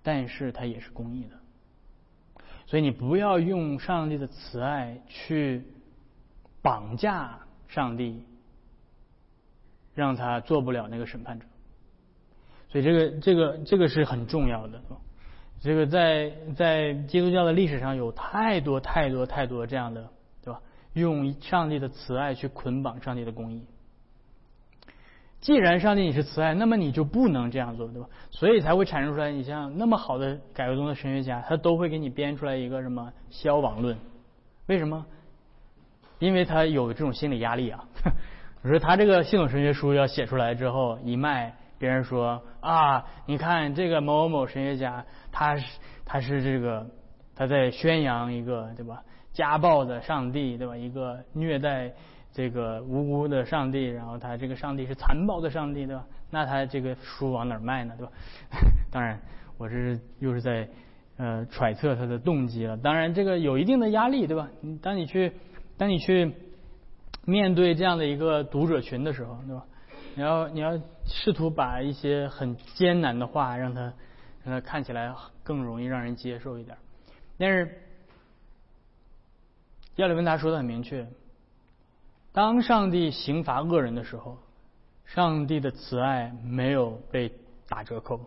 [0.05, 5.65] 但是他也是公义的，所以你不要用上帝的慈爱去
[6.63, 8.25] 绑架上帝。
[9.95, 11.47] 让他做不了那个审判者，
[12.69, 14.81] 所以这个这个这个是很重要的。
[15.61, 20.11] 这个在在基督教的历史上有太多太多太多这样的，
[20.43, 20.61] 对吧？
[20.93, 23.65] 用上帝的慈爱去捆绑上帝的公义。
[25.41, 28.09] 既然上帝你是慈爱，那么你就不能这样做，对吧？
[28.31, 33.97] 所以才会产生出来，你像那么好的改革宗的神学家，他都会给你编出来一个什么消亡论？
[34.67, 35.07] 为什么？
[36.19, 37.85] 因为他有这种心理压力啊。
[38.65, 46.87] 我说他这个系统神学书要写出来之后一卖，别人说啊，你看这个某某某神学家，他是他是这个
[47.37, 49.03] 他在宣扬一个对吧
[49.35, 51.93] 家暴的上帝对吧一个虐待
[52.33, 56.07] 这个无辜的上帝，然后他这个上帝是残暴的上帝对吧？
[56.31, 58.13] 那他这个书往哪儿卖呢对吧？
[58.91, 59.21] 当然
[59.59, 60.67] 我这是又是在
[61.19, 62.79] 呃揣测他的动机了。
[62.79, 64.49] 当然这个有一定的压力对吧？
[64.81, 65.31] 当你去
[65.77, 66.33] 当你去。
[67.27, 69.65] 面对这样的一个读者群的时候，对吧？
[70.17, 73.93] 你要你要试图把一些很艰难的话让他
[74.45, 76.77] 让他看起来更容易让人接受一点。
[77.37, 77.83] 但是
[79.97, 81.07] 亚里文达说的很明确：
[82.33, 84.39] 当上帝刑罚恶人的时候，
[85.05, 87.33] 上帝的慈爱没有被
[87.69, 88.19] 打折扣；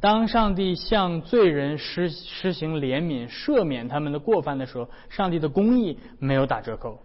[0.00, 7.00] 当上帝向罪人施施行怜悯、赦免他们的过犯的时候，上帝的公义没有打折扣。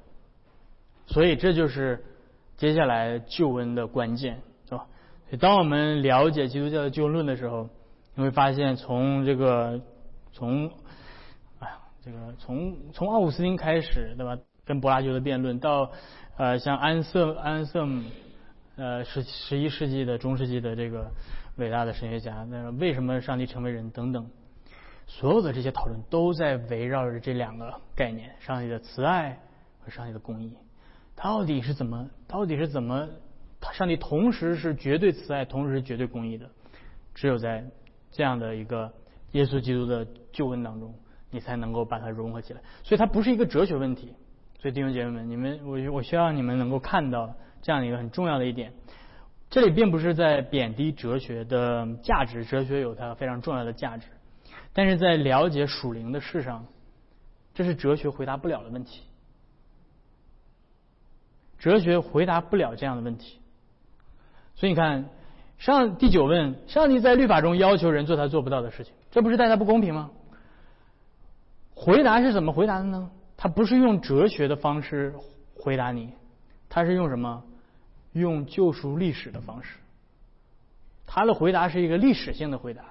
[1.08, 2.04] 所以这就是
[2.58, 4.86] 接下来救恩的关键，是吧？
[5.30, 7.70] 所以当我们了解基督教的救恩论的时候，
[8.16, 9.82] 你会发现，从这个
[10.32, 10.68] 从
[11.60, 14.38] 哎呀，这个从从奥古斯丁开始，对吧？
[14.66, 15.92] 跟柏拉图的辩论，到
[16.38, 18.04] 呃像安瑟安瑟姆，
[18.78, 21.12] 呃十十一世纪的中世纪的这个
[21.58, 24.28] 伟大的神学家，那为什么上帝成为人等等，
[25.06, 29.38] 所有的这些讨论都在围绕着这两个概念：上帝的慈爱
[29.84, 30.58] 和上帝的公义。
[31.16, 32.10] 到底是怎么？
[32.28, 33.08] 到底是怎么？
[33.62, 36.50] 他上帝同时是绝对慈爱，同时是绝对公义的。
[37.14, 37.66] 只有在
[38.12, 38.94] 这样的一个
[39.32, 40.94] 耶稣基督的救恩当中，
[41.32, 42.62] 你才能够把它融合起来。
[42.84, 44.14] 所以它不是一个哲学问题。
[44.60, 48.74] 所以弟兄姐妹们，你们我我希望你们能够看到这样的一个很重要的一点。
[49.50, 54.08] 这里并不是在贬低哲学的价值，哲学有它非常重要的价值。
[54.74, 56.66] 但是在了解属灵的事上，
[57.54, 59.04] 这是哲学回答不了的问题。
[61.66, 63.40] 哲学回答不了这样的问题。
[64.56, 65.10] 所以你看，
[65.58, 70.12] 上第九问，上帝在律法中要求人做他做不到的事情，这不是大家不公平吗？
[71.74, 73.10] 回答是怎么回答的呢？
[73.36, 75.16] 他不是用哲学的方式
[75.56, 76.12] 回答你，
[76.70, 77.44] 他是用什么？
[78.14, 79.80] 用救赎历史的方式。
[81.08, 82.84] 他的回答是一个历史性的回答，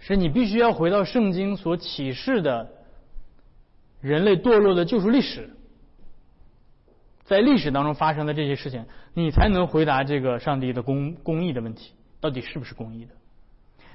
[0.00, 2.68] 是你必须要回到圣经所启示的
[4.00, 5.48] 人类堕落的救赎历史，
[7.24, 13.14] 在历史当中发生的这些事情，你才能回答这个上帝的公公义的问题，到底是不是公义的？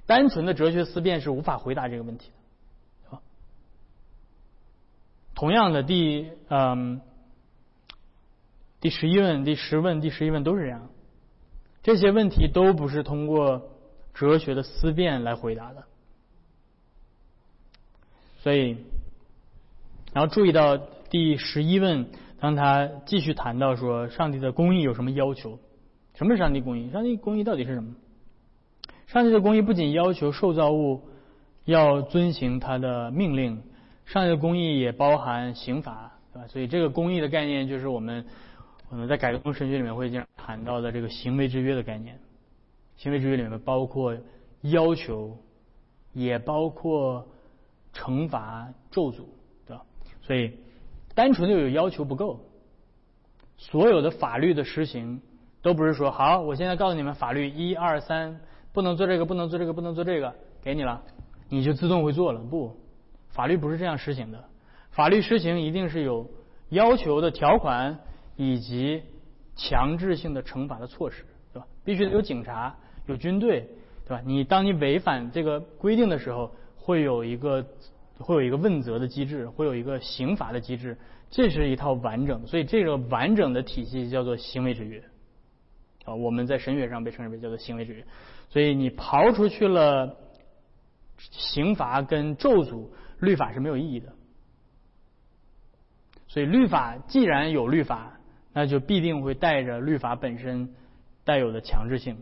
[0.05, 3.19] 单纯的哲学思辨是无法回答这个问题的。
[5.35, 7.01] 同样的，第嗯，
[8.81, 10.89] 第十一问、第十问、第十一问都是这样，
[11.83, 13.69] 这些问题都不是通过
[14.15, 15.83] 哲学的思辨来回答的。
[18.41, 18.77] 所以，
[20.13, 22.09] 然后注意到第十一问，
[22.39, 25.59] 当他继续谈到说上帝的公义有什么要求？
[26.13, 26.89] 什么是上帝公义？
[26.91, 27.95] 上帝公义到底是什么？
[29.07, 31.01] 上帝的公义不仅要求受造物
[31.65, 33.63] 要遵行他的命令。
[34.05, 36.47] 上帝的公义也包含刑罚，对吧？
[36.47, 38.25] 所以这个公义的概念就是我们
[38.89, 42.19] 我们在改革宗神学里面会经常谈到的这个行为制约的概念。
[42.95, 44.17] 行为制约里面包括
[44.61, 45.37] 要求，
[46.13, 47.27] 也包括
[47.93, 49.25] 惩罚、咒诅，
[49.65, 49.83] 对吧？
[50.21, 50.53] 所以
[51.17, 52.41] 单纯的有要求不够，
[53.57, 55.19] 所有的法律的实行
[55.63, 58.39] 都不是说好，我现在告诉你们法律一二三，
[58.71, 61.01] 不能做这个，不能做这个，不能做这个，给你了，
[61.49, 62.77] 你就自动会做了，不。
[63.31, 64.43] 法律不是这样实行的，
[64.91, 66.29] 法律实行一定是有
[66.69, 67.97] 要求的条款
[68.35, 69.01] 以及
[69.55, 71.65] 强制性的惩罚的措施，对吧？
[71.83, 72.75] 必须得有警察、
[73.07, 73.67] 有军队，
[74.05, 74.21] 对吧？
[74.23, 77.65] 你当你违反这个规定的时候，会有一个
[78.19, 80.97] 会有一个问责的机制，会有一个刑罚的机制，
[81.29, 85.03] 这是一套完整的，所以这个完整的体系叫做行为制约
[86.05, 86.15] 啊。
[86.15, 88.05] 我们在神学上被称之为叫做行为制约，
[88.49, 90.17] 所以你刨出去了
[91.17, 92.87] 刑罚跟咒诅。
[93.19, 94.13] 律法是没有意义的，
[96.27, 98.19] 所以律法既然有律法，
[98.53, 100.71] 那就必定会带着律法本身
[101.23, 102.15] 带有的强制性。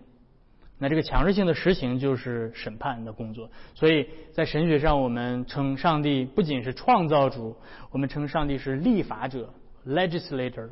[0.77, 3.49] 那这个强制性的实行就是审判的工作。
[3.73, 7.55] 所以在神学上，我们称上帝不仅是创造主，
[7.91, 9.53] 我们称上帝是立法者
[9.87, 10.69] （legislator），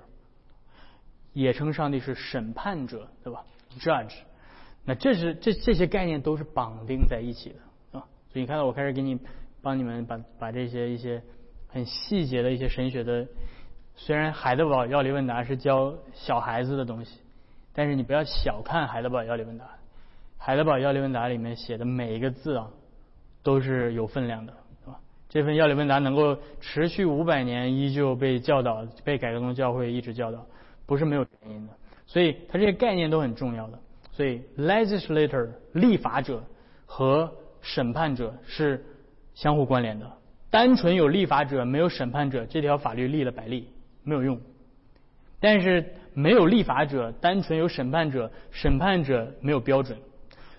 [1.34, 3.44] 也称上帝是审判者，对吧
[3.80, 4.14] ？judge。
[4.86, 8.06] 那这是这这些概念都是绑定在一起的啊。
[8.32, 9.20] 所以你看到我开始给你。
[9.66, 11.24] 帮你们把把这些一些
[11.70, 13.26] 很细节的一些神学的，
[13.96, 17.22] 虽然海德堡要理问答是教小孩子的东西，
[17.72, 19.66] 但是你不要小看海德堡要理问答。
[20.46, 22.70] 海德堡要理问答里面写的每一个字啊，
[23.44, 24.52] 都是有分量的，
[24.84, 25.00] 是吧？
[25.30, 30.46] 这份要理问答能够持续五百年，依旧被教导，被改革宗教会一直教导，
[30.86, 31.74] 不是没有原因的。
[32.06, 33.80] 所以它这些概念都很重要的。
[34.12, 36.44] 所以 legislator 立法者
[36.86, 38.84] 和审判者是。
[39.36, 40.08] 相互关联的，
[40.52, 43.68] 单纯有立法者没有审判者，这条法律立了百立
[44.04, 44.40] 没有用。
[45.40, 49.98] 但是没有立法者，单纯有审判者，审判者没有标准，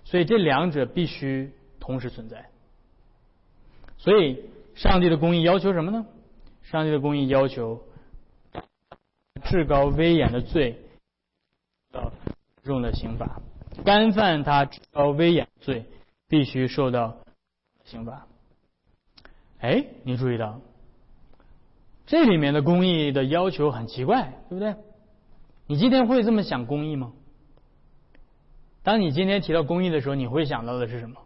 [0.04, 2.50] 所以这两者必须同时存在。
[3.98, 6.06] 所以上帝的公义要求什么呢？
[6.62, 7.82] 上帝的公义要求
[9.44, 10.80] 至高威严的罪
[11.92, 12.10] 要
[12.62, 13.42] 重的刑罚，
[13.84, 15.84] 干犯他至高威严罪
[16.28, 17.18] 必须受到
[17.84, 18.26] 刑罚。
[19.60, 20.60] 哎，你注意到
[22.06, 24.74] 这里面的公益的要求很奇怪，对不对？
[25.66, 27.12] 你今天会这么想公益吗？
[28.85, 31.16] 当你今天提到公益的时候，你会想到的是什么？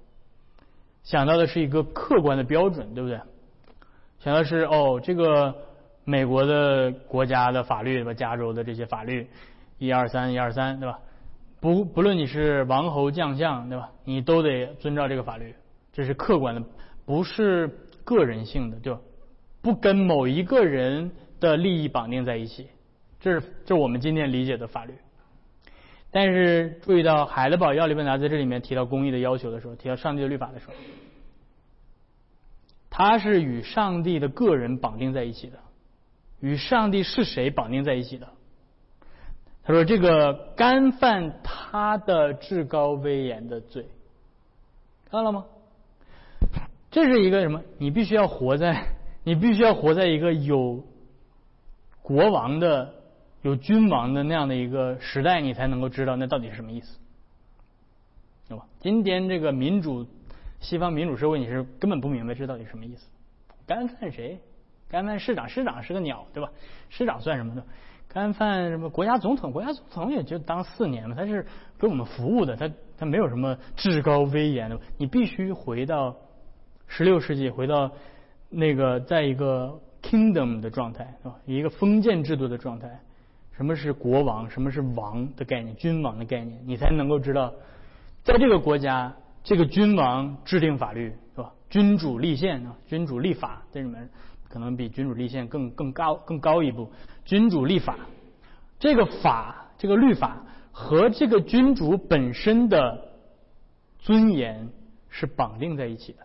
[1.02, 3.20] 想到的是一个客观的标准，对不对？
[4.20, 5.54] 想到是哦，这个
[6.04, 8.14] 美国的国家的法律，对吧？
[8.14, 9.28] 加州的这些法律，
[9.76, 10.98] 一二三，一二三，对吧？
[11.60, 13.90] 不不论你是王侯将相，对吧？
[14.04, 15.54] 你都得遵照这个法律，
[15.92, 16.62] 这是客观的，
[17.04, 17.68] 不是。
[18.08, 18.98] 个人性的，对吧？
[19.60, 22.66] 不跟某一个人的利益绑定在一起，
[23.20, 24.94] 这是这是我们今天理解的法律。
[26.10, 30.72] 但是注意到海德堡要理问答在这里面提到公义的要求的时候，提到上帝的律法的时候，
[32.88, 35.58] 他是与上帝的个人绑定在一起的，
[36.40, 38.28] 与上帝是谁绑定在一起的？
[39.64, 43.84] 他说这个干犯他的至高威严的罪，
[45.10, 45.44] 看到了吗？
[46.90, 47.60] 这是一个什么？
[47.76, 48.86] 你必须要活在，
[49.24, 50.82] 你必须要活在一个有
[52.00, 52.94] 国王的、
[53.48, 56.98] 有君王的那样的一个时代，你才能够知道那到底是什么意思，
[58.46, 58.66] 对吧？
[58.78, 60.06] 今天这个民主，
[60.60, 63.08] 西方民主社会，你是根本不明白这到底什么意思。
[63.66, 64.38] 干饭谁？
[64.90, 66.50] 干饭市长，市长是个鸟，对吧？
[66.90, 67.64] 市长算什么呢？
[68.06, 69.50] 干饭什么国家总统？
[69.50, 71.46] 国家总统也就当四年嘛，他是
[71.78, 74.78] 给我们服务的，他他没有什么至高威严的。
[74.98, 76.14] 你必须回到
[76.86, 77.90] 十六世纪，回到
[78.50, 81.36] 那个在一个 kingdom 的状态，是吧？
[81.46, 83.00] 一个封建制度的状态。
[83.58, 84.48] 什么是国王？
[84.48, 85.74] 什么是王的概念？
[85.74, 87.52] 君王的概念，你才能够知道，
[88.22, 91.52] 在这个国家，这个君王制定法律，是吧？
[91.68, 94.08] 君主立宪啊，君主立法，这里面
[94.48, 96.88] 可能比君主立宪更更高更高一步。
[97.24, 97.98] 君主立法，
[98.78, 100.40] 这个法这个律法
[100.70, 103.08] 和这个君主本身的
[103.98, 104.68] 尊严
[105.08, 106.18] 是绑定在一起的。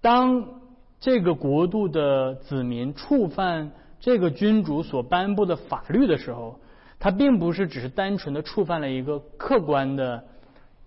[0.00, 0.60] 当
[1.00, 3.72] 这个国度的子民触犯
[4.04, 6.60] 这个君主所颁布的法律的时候，
[6.98, 10.22] 他并不是只是单纯的触犯了一个客观的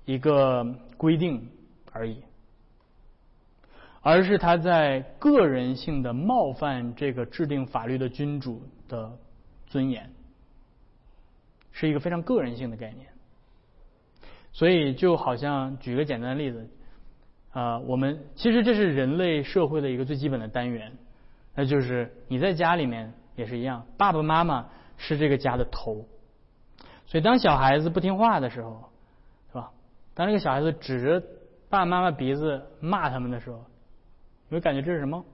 [0.05, 0.63] 一个
[0.97, 1.49] 规定
[1.91, 2.21] 而已。
[4.03, 9.17] 而是他在个人性的冒犯这个制定法律的君主的
[9.65, 10.11] 尊严，
[11.71, 13.07] 是一个非常个人性的概念。
[14.53, 16.69] 所以就好像举个简单的例子，
[17.51, 20.95] 啊，我们其实这是人类社会的一个最基本的单元，
[21.57, 26.05] 那就是你在家里面也是一样，爸爸妈妈是这个家的头，
[27.07, 28.91] 所以当小孩子不听话的时候，
[29.49, 29.71] 是吧？
[30.13, 31.19] 当这个小孩子指着
[31.67, 33.65] 爸爸妈妈鼻子骂他们的时候。
[34.49, 35.25] 你会感觉这是什么？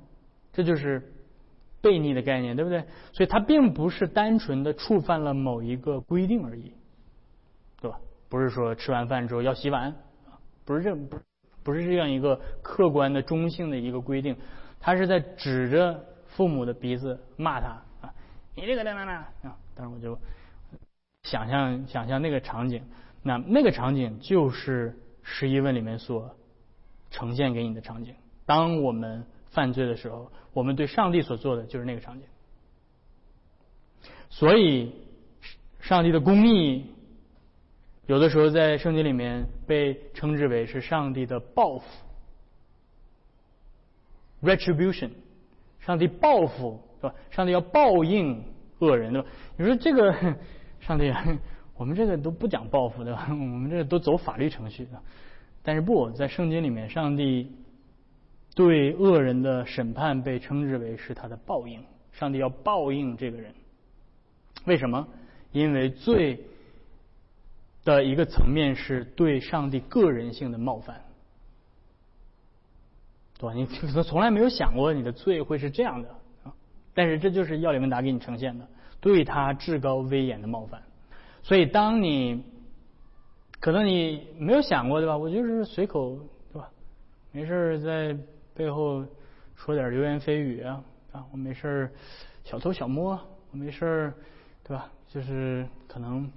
[0.54, 1.14] 这就是
[1.84, 2.84] 悖逆的概念，对不对？
[3.12, 6.74] 所以它并不是单纯的触犯了某一个规定而已，
[7.80, 8.00] 对吧？
[8.28, 9.94] 不是说吃完饭之后要洗碗，
[10.66, 11.20] 不是这不
[11.64, 14.36] 不是这样一个客观的中性的一个规定，
[14.80, 16.04] 他是在指着
[16.36, 17.68] 父母的鼻子骂他
[18.02, 18.14] 啊！
[18.56, 19.14] 你这个那那那
[19.50, 19.58] 啊！
[19.76, 20.20] 当时我就
[21.24, 22.84] 想象想象那个场景，
[23.22, 26.36] 那那个场景就是十一问里面所
[27.12, 28.16] 呈现给你的场景。
[28.46, 32.26] 当我们犯罪的时候，我们对上帝所做的就是那个场景。
[34.30, 34.92] 所以，
[35.80, 36.92] 上帝的公义
[38.08, 41.86] 有的时候在圣经里面被称之为是上帝的报复
[44.42, 45.12] （retribution）。
[45.86, 47.16] 上帝报复，是吧？
[47.30, 48.44] 上帝要报应
[48.80, 49.28] 恶人，对吧？
[49.58, 50.14] 你说这个
[50.82, 51.14] 上帝，
[51.78, 53.28] 我们这个都不讲报复，对吧？
[53.32, 55.02] 我们这个都走法律程序的。
[55.62, 57.52] 但是不在圣经里面，上帝。
[58.56, 63.52] 对恶人的审判被称之为是他的报应，上帝要报应这个人。
[64.66, 65.08] 为什么？
[65.52, 66.40] 因为罪
[67.84, 71.02] 的一个层面是对上帝个人性的冒犯，
[73.44, 73.54] 对吧？
[73.54, 76.10] 你可能从来没有想过你的罪会是这样的，
[76.94, 78.68] 但是这就是要理问答给你呈现的，
[79.02, 80.82] 对他至高威严的冒犯。
[81.41, 82.44] 所以当你
[83.60, 85.18] 可能你没有想过，对吧？
[85.18, 86.18] 我就是随口，
[86.54, 86.70] 对吧？
[87.32, 88.18] 没事在。
[88.56, 89.04] 背后
[89.56, 91.26] 说点流言蜚语啊啊！
[91.32, 91.91] 我没事
[92.44, 93.20] 小偷小摸，
[93.50, 94.14] 我没事
[94.64, 94.91] 对吧？
[95.08, 96.32] 就是可能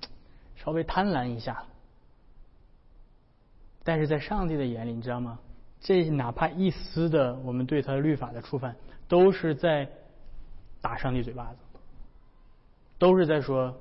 [0.54, 1.62] 稍微贪婪一下，
[3.84, 5.38] 但是在上帝的眼里，你知道吗？
[5.86, 8.74] 这哪怕一丝的我们对他律法的触犯，
[9.06, 9.88] 都是在
[10.80, 11.58] 打上帝嘴巴子，
[12.98, 13.72] 都是在说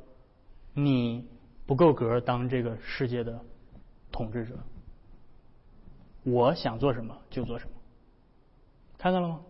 [0.76, 1.28] 你
[1.66, 3.42] 不够格当这个世界的
[4.12, 4.56] 统治者。
[6.22, 7.72] 我想做什么就做什么。
[9.00, 9.42] 看到了吗？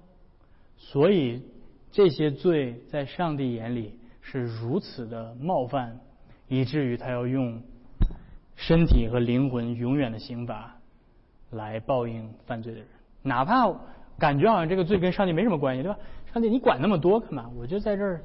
[0.78, 1.44] 所以
[1.92, 6.00] 这些罪在上帝眼里是如此的冒犯，
[6.48, 7.62] 以至于他要用
[8.56, 10.75] 身体和灵魂永远的刑罚
[11.52, 12.88] 来报应犯罪的人。
[13.22, 13.72] 哪怕
[14.20, 15.98] 感觉好像这个罪跟上帝没什么关系，对吧？
[16.32, 17.50] 上帝，你管那么多干嘛？
[17.56, 18.22] 我就在这儿，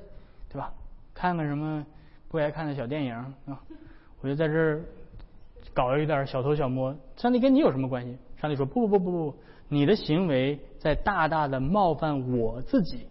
[0.48, 0.72] 对吧？
[1.14, 1.84] 看看什么
[2.28, 3.60] 不该看的小电影啊？
[4.20, 4.82] 我就在这儿
[5.72, 6.94] 搞一点小偷小摸。
[7.16, 8.16] 上帝跟你有什么关系？
[8.40, 9.36] 上帝说：不不不不不。
[9.68, 13.06] 你的行为在大大的冒犯我自己，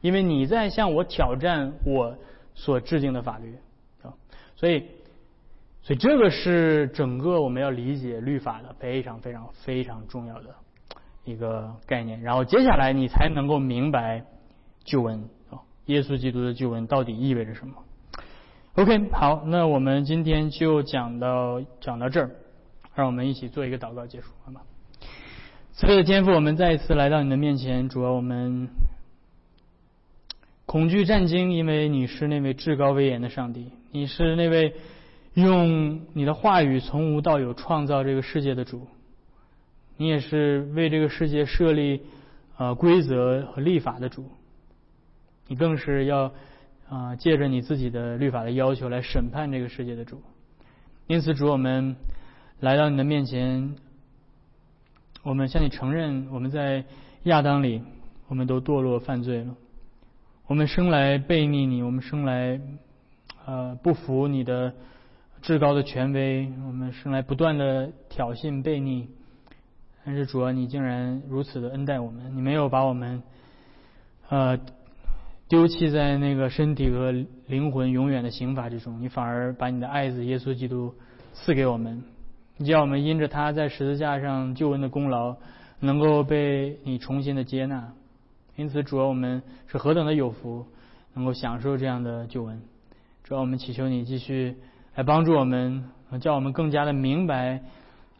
[0.00, 2.16] 因为你在向我挑战我
[2.54, 3.54] 所制定的法律
[4.02, 4.12] 啊，
[4.56, 4.84] 所以，
[5.86, 10.52] 所以这个是整个我们要理解律法的非常非常非常重要的
[11.24, 12.20] 一个概念。
[12.22, 14.24] 然后接下来你才能够明白
[14.82, 17.74] 救恩啊，耶稣基督的救恩到底意味着什么
[18.74, 22.30] ？OK，好，那我们今天就讲到讲到这儿，
[22.96, 24.62] 让我们一起做一个祷告结束，好吗？
[25.74, 28.70] 慈悲的天父，我们再一次来到你的面前，主啊，我们
[30.64, 34.74] 恐惧战惊，因为你是那位至高威严的上帝，你是那位
[35.36, 38.86] 用你的话语从无到有创造这个世界的主，
[39.96, 42.02] 你也是为这个世界设立
[42.56, 44.30] 呃规则和立法的主，
[45.46, 46.32] 你更是要
[46.88, 50.22] 啊借着你自己的律法的要求来审判这个世界的主，
[51.06, 51.96] 因此主，我们
[52.60, 53.76] 来到你的面前。
[55.22, 56.84] 我们向你承认，我们在
[57.24, 57.82] 亚当里，
[58.28, 59.56] 我们都堕落犯罪了。
[60.46, 62.60] 我们生来背逆你，我们生来
[63.44, 64.72] 呃不服你的
[65.42, 69.08] 至高的权威，我们生来不断的挑衅背逆。
[70.04, 73.22] 但是主啊，你竟然如此的恩待我们，你没有把我们
[74.28, 74.58] 呃
[75.48, 77.12] 丢弃在那个身体和
[77.46, 80.94] 灵魂永远的刑罚之中，你反而把你的爱子耶稣基督
[81.32, 82.02] 赐给我们，
[82.56, 85.36] 你叫我们因着他在十字架上救恩的功劳，
[85.80, 87.92] 能够被你重新的接纳。
[88.56, 90.66] 因此，主啊，我们是何等的有福，
[91.14, 92.62] 能够享受这样的救恩。
[93.24, 94.56] 主啊，我们祈求你继续
[94.96, 95.84] 来帮助我们，
[96.22, 97.60] 叫我们更加的明白。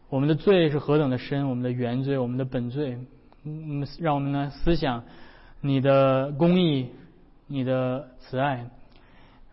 [0.09, 2.99] 我们的罪是何等的深，我们的原罪，我们的本罪，
[3.43, 5.03] 嗯，让我们呢思想
[5.59, 6.91] 你的公义，
[7.47, 8.67] 你的慈爱，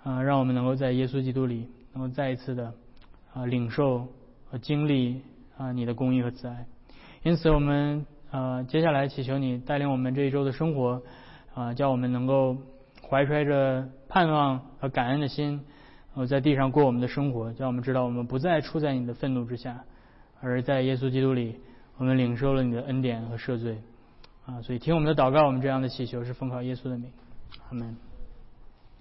[0.03, 2.75] 啊，让我们能够在耶稣基督里，能够再一次的
[3.33, 4.07] 啊领受
[4.51, 5.23] 和经历
[5.57, 6.67] 啊你的公义和慈爱。
[7.23, 11.01] 因此，我们啊接下来祈求你带领我们这一周的生活，
[11.55, 12.59] 啊，叫我们能够
[13.09, 15.63] 怀揣着盼望和感恩的心，
[16.15, 19.85] 我，在地上过我们的生活，叫我们知道我们不再处在你的愤怒之下。
[20.41, 21.57] 而在耶稣基督里，
[21.97, 23.79] 我们领受了你的恩典和赦罪，
[24.47, 27.11] 啊，所以听我们的祷告，我们这样的祈求是奉靠耶稣的名，
[27.69, 27.97] 阿门。